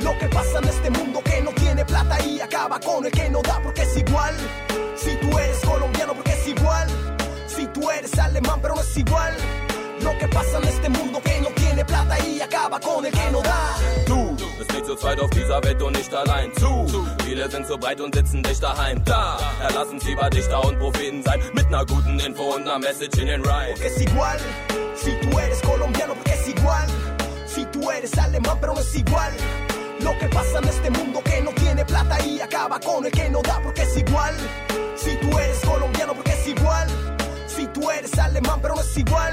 Lo 0.00 0.16
que 0.18 0.28
pasa 0.28 0.58
en 0.58 0.68
este 0.68 0.90
mundo 0.90 1.20
que 1.24 1.40
no 1.42 1.50
tiene 1.52 1.84
plata 1.84 2.22
y 2.24 2.40
acaba 2.40 2.78
con 2.80 3.04
el 3.04 3.12
que 3.12 3.28
no 3.30 3.40
da, 3.42 3.60
porque 3.62 3.82
es 3.82 3.96
igual. 3.96 4.34
Si 4.96 5.16
tú 5.16 5.38
eres 5.38 5.58
colombiano, 5.60 6.14
porque 6.14 6.32
es 6.32 6.46
igual. 6.48 6.88
Si 7.46 7.66
tú 7.68 7.90
eres 7.90 8.18
alemán, 8.18 8.60
pero 8.60 8.74
no 8.74 8.80
es 8.82 8.96
igual. 8.96 9.34
Lo 10.00 10.16
que 10.18 10.28
pasa 10.28 10.58
en 10.58 10.64
este 10.68 10.88
mundo 10.90 11.20
que 11.22 11.40
no 11.40 11.48
tiene 11.48 11.84
plata 11.84 12.18
y 12.26 12.40
acaba 12.40 12.78
con 12.78 13.04
el 13.06 13.12
que 13.12 13.30
no 13.30 13.40
da. 13.42 13.76
Du 14.06 14.36
bist 14.58 14.72
nicht 14.72 14.86
zu 14.86 14.94
zweit 14.96 15.18
auf 15.20 15.30
dieser 15.30 15.62
Welt 15.64 15.82
und 15.82 15.96
nicht 15.96 16.12
allein. 16.14 16.52
Zu 16.58 16.86
viele 17.24 17.50
sind 17.50 17.66
zu 17.66 17.78
breit 17.78 18.00
und 18.00 18.14
sitzen 18.14 18.42
dicht 18.42 18.62
daheim. 18.62 19.02
Da 19.04 19.38
erlassen 19.62 19.98
sie 19.98 20.14
bei 20.14 20.28
Dichter 20.28 20.62
und 20.64 20.78
Propheten 20.78 21.22
sein. 21.22 21.40
Mit 21.54 21.70
ner 21.70 21.84
guten 21.86 22.20
Info 22.20 22.54
und 22.54 22.64
ner 22.64 22.78
Message 22.78 23.18
in 23.18 23.26
den 23.26 23.42
Rhyme. 23.42 23.74
Porque 23.74 23.86
es 23.86 24.00
igual. 24.00 24.38
Si 24.94 25.12
tú 25.22 25.38
eres 25.38 25.60
colombiano, 25.62 26.14
porque 26.14 26.32
es 26.32 26.48
igual. 26.48 26.86
Si 27.56 27.64
tú 27.72 27.90
eres 27.90 28.12
alemán, 28.18 28.58
pero 28.60 28.74
no 28.74 28.80
es 28.80 28.94
igual. 28.94 29.32
Lo 30.00 30.12
que 30.18 30.28
pasa 30.28 30.58
en 30.58 30.68
este 30.68 30.90
mundo 30.90 31.22
que 31.24 31.40
no 31.40 31.50
tiene 31.52 31.86
plata 31.86 32.22
y 32.22 32.38
acaba 32.38 32.78
con 32.78 33.06
el 33.06 33.10
que 33.10 33.30
no 33.30 33.40
da, 33.40 33.58
porque 33.62 33.80
es 33.80 33.96
igual. 33.96 34.34
Si 34.94 35.16
tú 35.16 35.38
eres 35.38 35.60
colombiano, 35.60 36.12
porque 36.12 36.32
es 36.34 36.48
igual. 36.48 36.86
Si 37.46 37.66
tú 37.68 37.90
eres 37.90 38.18
alemán, 38.18 38.58
pero 38.60 38.74
no 38.74 38.82
es 38.82 38.94
igual. 38.98 39.32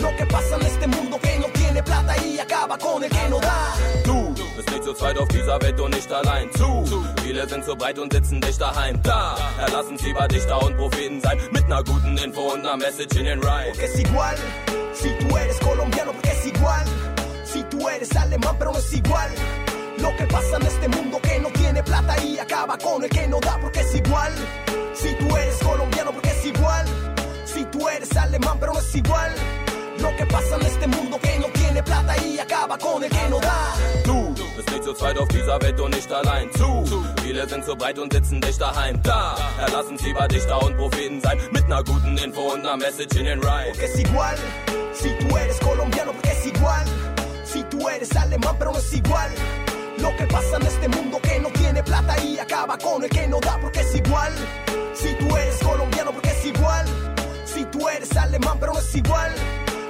Lo 0.00 0.16
que 0.16 0.26
pasa 0.26 0.56
en 0.56 0.62
este 0.62 0.88
mundo 0.88 1.16
que 1.20 1.38
no 1.38 1.46
tiene 1.52 1.80
plata 1.80 2.16
y 2.24 2.40
acaba 2.40 2.76
con 2.76 3.04
el 3.04 3.10
que 3.10 3.28
no 3.28 3.38
da. 3.38 3.72
Du 4.04 4.34
bist 4.56 4.70
nicht 4.72 4.82
zu 4.82 4.92
zweit 4.92 5.16
auf 5.16 5.28
dieser 5.28 5.62
Welt 5.62 5.78
und 5.78 5.94
nicht 5.94 6.10
allein. 6.10 6.50
Zu 6.56 7.04
viele 7.22 7.48
sind 7.48 7.64
zu 7.64 7.76
breit 7.76 8.00
und 8.00 8.12
sitzen 8.12 8.40
dicht 8.40 8.60
daheim. 8.60 9.00
Da 9.04 9.38
erlassen 9.60 9.96
sie 9.96 10.12
bei 10.12 10.26
Dichter 10.26 10.60
und 10.60 10.76
Propheten 10.76 11.20
sein. 11.20 11.38
Mit 11.52 11.68
ner 11.68 11.84
guten 11.84 12.18
Info 12.18 12.52
und 12.52 12.64
ner 12.64 12.76
Message 12.76 13.16
in 13.16 13.26
den 13.26 13.38
Rhyme. 13.38 13.70
Porque 13.70 13.84
es 13.84 13.98
igual. 14.00 14.34
Si 14.92 15.08
tú 15.20 15.36
eres 15.36 15.60
colombiano, 15.60 16.10
porque 16.12 16.30
es 16.30 16.46
igual 16.46 16.84
tú 17.84 17.90
eres 17.90 18.16
alemán, 18.16 18.56
pero 18.58 18.72
no 18.72 18.78
es 18.78 18.92
igual. 18.92 19.30
Lo 19.98 20.16
que 20.16 20.24
pasa 20.24 20.56
en 20.56 20.66
este 20.66 20.88
mundo 20.88 21.20
que 21.20 21.38
no 21.38 21.48
tiene 21.50 21.82
plata 21.82 22.16
y 22.22 22.38
acaba 22.38 22.78
con 22.78 23.04
el 23.04 23.10
que 23.10 23.26
no 23.28 23.38
da 23.40 23.58
porque 23.60 23.80
es 23.80 23.94
igual. 23.94 24.32
Si 24.94 25.14
tú 25.14 25.36
eres 25.36 25.56
colombiano 25.58 26.12
porque 26.12 26.30
es 26.30 26.46
igual. 26.46 26.86
Si 27.44 27.64
tú 27.66 27.88
eres 27.88 28.16
alemán, 28.16 28.56
pero 28.58 28.72
no 28.72 28.80
es 28.80 28.94
igual. 28.94 29.30
Lo 29.98 30.16
que 30.16 30.26
pasa 30.26 30.56
en 30.56 30.62
este 30.62 30.86
mundo 30.86 31.18
que 31.20 31.38
no 31.38 31.46
tiene 31.48 31.82
plata 31.82 32.16
y 32.24 32.38
acaba 32.38 32.78
con 32.78 33.04
el 33.04 33.10
que 33.10 33.28
no 33.28 33.38
da. 33.40 33.74
Tú 34.04 34.34
bist 34.56 34.70
nicht 34.70 34.84
zu 34.84 34.94
zweit 34.94 35.18
auf 35.18 35.28
dieser 35.28 35.60
Welt 35.60 35.78
und 35.78 35.94
nicht 35.94 36.10
allein. 36.10 36.50
Zu, 36.52 36.84
zu. 36.86 37.04
viele 37.22 37.46
sind 37.48 37.64
zu 37.64 37.76
breit 37.76 37.98
und 37.98 38.12
sitzen 38.12 38.40
dicht 38.40 38.60
daheim. 38.60 39.00
Da 39.02 39.36
erlassen 39.60 39.98
sie 39.98 40.12
bei 40.14 40.26
Dichter 40.26 40.62
und 40.62 40.76
Propheten 40.76 41.20
sein. 41.20 41.38
Mit 41.52 41.68
ner 41.68 41.84
guten 41.84 42.16
Info 42.16 42.52
und 42.54 42.62
ner 42.62 42.76
Message 42.76 43.16
in 43.16 43.26
den 43.26 43.40
Rhyme. 43.40 43.72
Porque 43.72 43.84
es 43.84 43.98
igual. 43.98 44.36
Si 44.94 45.10
tú 45.20 45.36
eres 45.36 45.58
colombiano, 45.60 46.12
porque 46.12 46.30
es 46.30 46.46
igual. 46.46 46.84
Tú 47.74 47.88
eres 47.88 48.14
alemán, 48.14 48.54
pero 48.56 48.70
no 48.70 48.78
es 48.78 48.92
igual. 48.92 49.30
Lo 49.98 50.14
que 50.16 50.24
pasa 50.26 50.58
en 50.60 50.62
este 50.62 50.86
mundo 50.86 51.18
que 51.20 51.40
no 51.40 51.48
tiene 51.48 51.82
plata 51.82 52.16
y 52.22 52.38
acaba 52.38 52.78
con 52.78 53.02
el 53.02 53.10
que 53.10 53.26
no 53.26 53.40
da 53.40 53.58
porque 53.60 53.80
es 53.80 53.96
igual. 53.96 54.32
Si 54.94 55.12
tú 55.14 55.36
eres 55.36 55.58
colombiano 55.58 56.12
porque 56.12 56.30
es 56.30 56.44
igual. 56.46 56.86
Si 57.44 57.64
tú 57.64 57.88
eres 57.88 58.16
alemán 58.16 58.58
pero 58.60 58.74
no 58.74 58.78
es 58.78 58.94
igual. 58.94 59.32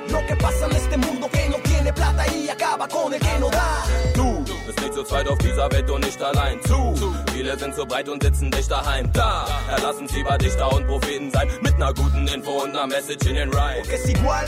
Lo 0.09 0.25
que 0.27 0.35
pasa 0.37 0.65
en 0.65 0.73
este 0.73 0.97
mundo 0.97 1.29
que 1.31 1.47
no 1.51 1.57
tiene 1.57 1.93
plata 1.93 2.27
y 2.35 2.49
acaba 2.49 2.89
con 2.89 3.13
el 3.13 3.21
que 3.21 3.39
no 3.39 3.51
da. 3.51 3.85
Du 4.15 4.43
bist 4.67 4.81
nicht 4.81 4.95
zu 4.95 5.05
zweit 5.05 5.29
auf 5.29 5.39
dieser 5.39 5.71
Welt 5.71 5.91
und 5.91 6.07
nicht 6.07 6.23
allein. 6.23 6.59
Zu, 6.63 6.95
zu. 6.95 7.15
viele 7.35 7.59
sind 7.59 7.75
zu 7.75 7.85
breit 7.85 8.09
und 8.09 8.23
sitzen 8.23 8.51
dich 8.51 8.67
daheim. 8.67 9.13
Da 9.13 9.47
erlassen 9.71 10.09
sie 10.09 10.23
bei 10.23 10.39
Dichter 10.39 10.73
und 10.73 10.87
Propheten 10.87 11.31
sein 11.31 11.51
mit 11.61 11.79
ner 11.79 11.93
guten 11.93 12.27
Info 12.29 12.63
und 12.63 12.73
ner 12.73 12.87
Message 12.87 13.27
in 13.27 13.35
den 13.35 13.51
Rhyme. 13.51 13.83
Porque 13.83 13.97
es 13.97 14.09
igual. 14.09 14.47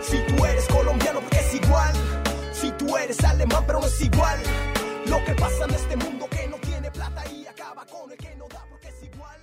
Si 0.00 0.18
tú 0.26 0.44
eres 0.44 0.66
colombiano 0.66 1.20
porque 1.20 1.38
es 1.38 1.54
igual. 1.54 1.92
Eres 3.00 3.24
alemán, 3.24 3.64
pero 3.66 3.80
no 3.80 3.86
es 3.86 4.00
igual. 4.00 4.38
Lo 5.06 5.24
que 5.24 5.34
pasa 5.34 5.64
en 5.64 5.74
este 5.74 5.96
mundo 5.96 6.28
que 6.30 6.46
no 6.46 6.56
tiene 6.58 6.88
plata 6.90 7.24
y 7.32 7.46
acaba 7.46 7.84
con 7.86 8.10
el 8.10 8.16
que 8.16 8.34
no 8.36 8.46
da 8.48 8.64
porque 8.70 8.88
es 8.88 9.02
igual. 9.02 9.40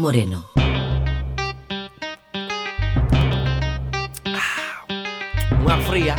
Moreno. 0.00 0.46
Ah, 4.24 4.86
una 5.62 5.76
fría. 5.76 6.16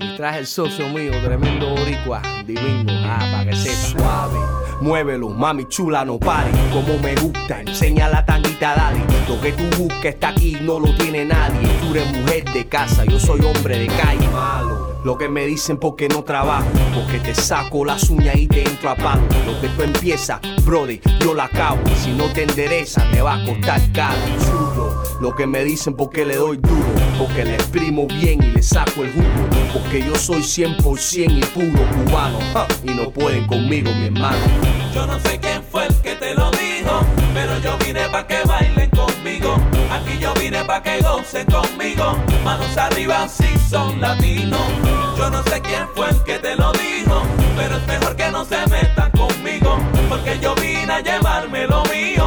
Y 0.00 0.16
traje 0.16 0.38
el 0.38 0.46
socio 0.46 0.88
mío, 0.88 1.12
tremendo 1.22 1.68
boricua, 1.68 2.22
divino, 2.46 2.90
ah, 3.04 3.18
para 3.30 3.50
que 3.50 3.56
sepa. 3.56 4.00
Suave. 4.00 4.38
Muévelo, 4.80 5.28
mami 5.28 5.68
chula, 5.68 6.02
no 6.06 6.18
pare. 6.18 6.50
Como 6.72 6.98
me 6.98 7.14
gusta, 7.16 7.60
enseña 7.60 8.08
la 8.08 8.24
tanguita, 8.24 8.74
dale. 8.74 9.00
Lo 9.28 9.38
que 9.38 9.52
tú 9.52 9.64
busques 9.76 10.14
está 10.14 10.30
aquí, 10.30 10.56
no 10.62 10.80
lo 10.80 10.94
tiene 10.96 11.26
nadie. 11.26 11.68
Tú 11.82 11.90
eres 11.90 12.10
mujer 12.16 12.44
de 12.44 12.66
casa, 12.68 13.04
yo 13.04 13.20
soy 13.20 13.42
hombre 13.42 13.80
de 13.80 13.86
calle. 13.88 14.28
Malo 14.30 14.89
lo 15.02 15.16
que 15.16 15.30
me 15.30 15.46
dicen 15.46 15.78
porque 15.78 16.08
no 16.08 16.24
trabajo, 16.24 16.68
porque 16.94 17.18
te 17.20 17.34
saco 17.34 17.86
las 17.86 18.10
uñas 18.10 18.36
y 18.36 18.46
te 18.46 18.68
entro 18.68 18.90
a 18.90 18.96
palo. 18.96 19.22
Lo 19.46 19.58
que 19.58 19.68
tú 19.68 19.82
empiezas, 19.82 20.40
brody, 20.64 21.00
yo 21.20 21.32
la 21.32 21.44
acabo. 21.44 21.80
Si 22.02 22.12
no 22.12 22.26
te 22.26 22.42
endereza, 22.42 23.04
me 23.06 23.22
va 23.22 23.36
a 23.36 23.44
costar 23.46 23.80
caro. 23.92 24.18
Lo 25.20 25.34
que 25.34 25.46
me 25.46 25.64
dicen 25.64 25.94
porque 25.94 26.26
le 26.26 26.36
doy 26.36 26.58
duro, 26.58 26.86
porque 27.18 27.44
le 27.44 27.54
exprimo 27.54 28.06
bien 28.06 28.42
y 28.42 28.50
le 28.50 28.62
saco 28.62 29.02
el 29.02 29.12
jugo. 29.12 29.26
Porque 29.72 30.04
yo 30.04 30.14
soy 30.16 30.42
100% 30.42 31.38
y 31.38 31.44
puro 31.46 31.82
cubano. 32.04 32.38
Y 32.84 32.90
no 32.92 33.10
pueden 33.10 33.46
conmigo, 33.46 33.90
mi 33.94 34.06
hermano. 34.06 34.36
Yo 34.94 35.06
no 35.06 35.18
sé 35.20 35.38
quién 35.40 35.62
fue 35.62 35.86
el 35.86 35.94
que 35.96 36.14
te 36.16 36.34
lo 36.34 36.50
dijo, 36.50 37.00
pero 37.32 37.58
yo 37.60 37.78
vine 37.78 38.08
pa' 38.10 38.26
que 38.26 38.42
bailen 38.46 38.69
pa' 40.70 40.82
que 40.82 41.02
gocen 41.02 41.46
conmigo. 41.46 42.16
Manos 42.44 42.76
arriba 42.76 43.26
si 43.28 43.48
son 43.68 44.00
latinos. 44.00 44.66
Yo 45.18 45.28
no 45.28 45.42
sé 45.42 45.60
quién 45.60 45.86
fue 45.96 46.10
el 46.10 46.22
que 46.22 46.38
te 46.38 46.54
lo 46.54 46.70
dijo, 46.72 47.22
pero 47.56 47.76
es 47.76 47.86
mejor 47.88 48.14
que 48.14 48.30
no 48.30 48.44
se 48.44 48.58
metan 48.68 49.10
conmigo. 49.10 49.78
Porque 50.08 50.38
yo 50.40 50.54
vine 50.54 50.92
a 50.92 51.00
llevarme 51.00 51.66
lo 51.66 51.82
mío. 51.84 52.24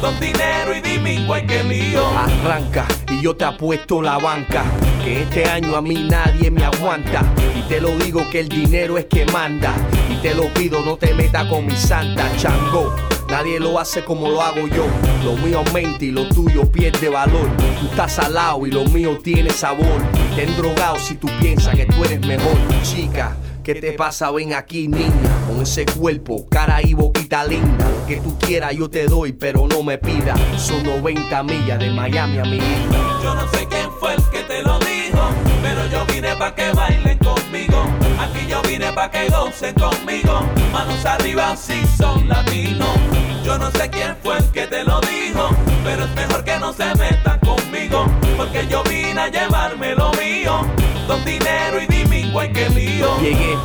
Con 0.00 0.18
dinero 0.18 0.74
y 0.74 0.80
dime 0.80 1.26
guay 1.26 1.46
que 1.46 1.62
lío. 1.64 2.04
Arranca 2.18 2.86
y 3.10 3.20
yo 3.20 3.36
te 3.36 3.44
apuesto 3.44 4.00
la 4.00 4.18
banca. 4.18 4.64
Que 5.04 5.22
este 5.22 5.44
año 5.44 5.76
a 5.76 5.82
mí 5.82 6.06
nadie 6.08 6.50
me 6.50 6.64
aguanta. 6.64 7.20
Y 7.54 7.62
te 7.68 7.80
lo 7.80 7.90
digo 7.98 8.22
que 8.30 8.40
el 8.40 8.48
dinero 8.48 8.96
es 8.96 9.04
que 9.04 9.26
manda. 9.26 9.72
Y 10.08 10.14
te 10.16 10.34
lo 10.34 10.52
pido, 10.54 10.80
no 10.80 10.96
te 10.96 11.12
metas 11.14 11.46
con 11.46 11.66
mi 11.66 11.76
santa 11.76 12.24
chango. 12.38 12.94
Nadie 13.32 13.58
lo 13.58 13.78
hace 13.78 14.04
como 14.04 14.28
lo 14.28 14.42
hago 14.42 14.68
yo. 14.68 14.84
Lo 15.24 15.34
mío 15.38 15.62
aumenta 15.66 16.04
y 16.04 16.10
lo 16.10 16.28
tuyo 16.28 16.70
pierde 16.70 17.08
valor. 17.08 17.48
Tú 17.80 17.86
estás 17.86 18.12
salado 18.12 18.66
y 18.66 18.70
lo 18.70 18.84
mío 18.84 19.18
tiene 19.24 19.48
sabor. 19.48 20.02
Te 20.36 20.42
han 20.42 20.54
drogado 20.54 20.98
si 20.98 21.14
tú 21.14 21.28
piensas 21.40 21.74
que 21.74 21.86
tú 21.86 22.04
eres 22.04 22.20
mejor, 22.26 22.58
chica. 22.82 23.34
¿Qué 23.64 23.76
te 23.76 23.92
pasa? 23.92 24.30
Ven 24.32 24.52
aquí, 24.52 24.86
niña, 24.86 25.46
con 25.48 25.62
ese 25.62 25.86
cuerpo, 25.86 26.46
cara 26.50 26.82
y 26.82 26.92
boquita 26.92 27.44
linda. 27.44 27.88
Lo 27.88 28.06
que 28.06 28.16
tú 28.16 28.38
quieras 28.38 28.74
yo 28.74 28.90
te 28.90 29.06
doy, 29.06 29.32
pero 29.32 29.66
no 29.66 29.82
me 29.82 29.96
pidas. 29.96 30.38
Son 30.58 30.82
90 30.82 31.42
millas 31.44 31.78
de 31.78 31.90
Miami 31.90 32.38
a 32.38 32.44
mi 32.44 32.56
isla. 32.58 33.20
Yo 33.22 33.34
no 33.34 33.48
sé 33.48 33.66
quién 33.66 33.90
fue 33.98 34.12
el 34.12 34.22
que 34.24 34.42
te 34.42 34.62
lo 34.62 34.78
dijo, 34.80 35.22
pero 35.62 35.86
yo 35.86 36.04
vine 36.12 36.36
pa' 36.36 36.54
que 36.54 36.70
bailen 36.72 37.16
conmigo. 37.16 37.82
Aquí 38.20 38.46
yo 38.46 38.60
vine 38.60 38.92
pa' 38.92 39.10
que 39.10 39.30
gocen 39.30 39.74
conmigo. 39.74 40.42
Manos 40.70 41.06
arriba 41.06 41.56
si 41.56 41.82
son 41.96 42.28
latinos. 42.28 43.11
Yo 43.44 43.58
no 43.58 43.70
sé 43.72 43.90
quién 43.90 44.16
fue 44.22 44.38
el 44.38 44.44
que 44.52 44.66
te 44.66 44.84
lo 44.84 45.00
dijo, 45.00 45.50
pero 45.84 46.04
es 46.04 46.14
mejor 46.14 46.44
que 46.44 46.58
no 46.58 46.72
se 46.72 46.94
metan 46.94 47.38
conmigo. 47.40 48.06
Porque 48.36 48.66
yo 48.68 48.82
vine 48.84 49.20
a 49.20 49.28
llevarme 49.28 49.94
lo 49.94 50.12
mío. 50.12 50.60
Con 51.06 51.24
dinero 51.24 51.80
y 51.82 51.86
dime 51.86 52.30
guay 52.32 52.52
que 52.52 52.68
lío. 52.70 53.18
Llegué 53.20 53.56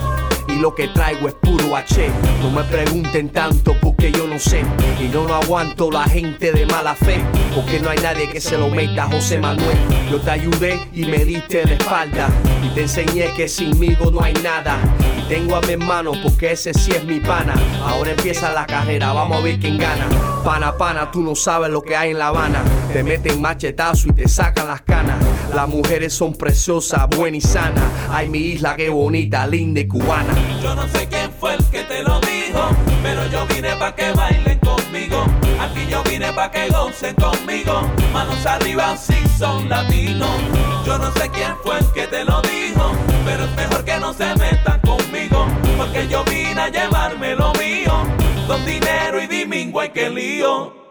y 0.57 0.59
lo 0.59 0.73
que 0.73 0.87
traigo 0.87 1.27
es 1.27 1.35
puro 1.35 1.75
H. 1.75 2.09
No 2.41 2.49
me 2.49 2.63
pregunten 2.63 3.29
tanto 3.29 3.75
porque 3.79 4.11
yo 4.11 4.25
no 4.25 4.39
sé. 4.39 4.63
Y 4.99 5.09
yo 5.11 5.27
no 5.27 5.35
aguanto 5.35 5.91
la 5.91 6.05
gente 6.05 6.51
de 6.51 6.65
mala 6.65 6.95
fe. 6.95 7.23
Porque 7.55 7.79
no 7.79 7.89
hay 7.89 7.99
nadie 7.99 8.29
que 8.29 8.41
se 8.41 8.57
lo 8.57 8.69
meta 8.69 9.03
a 9.03 9.07
José 9.07 9.37
Manuel. 9.37 9.77
Yo 10.09 10.19
te 10.19 10.31
ayudé 10.31 10.79
y 10.93 11.05
me 11.05 11.25
diste 11.25 11.63
de 11.63 11.75
espalda. 11.75 12.29
Y 12.63 12.69
te 12.69 12.81
enseñé 12.81 13.33
que 13.35 13.47
sinmigo 13.47 14.09
no 14.09 14.21
hay 14.23 14.33
nada. 14.33 14.79
Y 15.19 15.29
tengo 15.29 15.55
a 15.55 15.61
mi 15.61 15.73
hermano 15.73 16.13
porque 16.23 16.53
ese 16.53 16.73
sí 16.73 16.91
es 16.91 17.03
mi 17.03 17.19
pana. 17.19 17.53
Ahora 17.83 18.11
empieza 18.11 18.51
la 18.51 18.65
carrera, 18.65 19.13
vamos 19.13 19.37
a 19.37 19.41
ver 19.41 19.59
quién 19.59 19.77
gana. 19.77 20.07
Pana, 20.43 20.75
pana, 20.75 21.11
tú 21.11 21.21
no 21.21 21.35
sabes 21.35 21.69
lo 21.69 21.81
que 21.81 21.95
hay 21.95 22.11
en 22.11 22.19
La 22.19 22.27
Habana. 22.27 22.63
Te 22.93 23.03
meten 23.03 23.41
machetazo 23.41 24.09
y 24.09 24.13
te 24.13 24.27
sacan 24.27 24.67
las 24.67 24.81
canas. 24.81 25.17
Las 25.53 25.67
mujeres 25.67 26.13
son 26.13 26.33
preciosas, 26.33 27.07
buenas 27.09 27.43
y 27.43 27.47
sanas. 27.47 27.83
Ay, 28.09 28.29
mi 28.29 28.39
isla, 28.39 28.75
qué 28.75 28.89
bonita, 28.89 29.45
linda 29.45 29.81
y 29.81 29.87
cubana. 29.87 30.33
Yo 30.61 30.75
no 30.75 30.87
sé 30.87 31.07
quién 31.07 31.31
fue 31.39 31.55
el 31.55 31.65
que 31.65 31.83
te 31.83 32.03
lo 32.03 32.19
dijo, 32.21 32.69
pero 33.03 33.25
yo 33.27 33.45
vine 33.47 33.75
pa' 33.75 33.95
que 33.95 34.11
bailen 34.11 34.59
conmigo. 34.59 35.25
Aquí 35.59 35.85
yo 35.89 36.03
vine 36.03 36.31
pa' 36.33 36.51
que 36.51 36.69
gocen 36.69 37.15
conmigo. 37.15 37.81
Manos 38.13 38.45
arriba 38.45 38.95
si 38.97 39.15
son 39.37 39.69
latinos. 39.69 40.29
Yo 40.85 40.97
no 40.97 41.11
sé 41.13 41.29
quién 41.29 41.55
fue 41.63 41.79
el 41.79 41.85
que 41.91 42.07
te 42.07 42.23
lo 42.23 42.41
dijo, 42.41 42.91
pero 43.25 43.43
es 43.45 43.51
mejor 43.55 43.83
que 43.83 43.97
no 43.99 44.13
se 44.13 44.35
metan 44.35 44.79
conmigo. 44.81 45.45
Porque 45.77 46.07
yo 46.07 46.23
vine 46.23 46.61
a 46.61 46.69
llevarme 46.69 47.35
lo 47.35 47.53
mío. 47.53 47.93
Con 48.47 48.65
dinero 48.65 49.21
y 49.21 49.27
dime 49.27 49.65
guay 49.71 49.89
que 49.89 50.09
lío. 50.09 50.86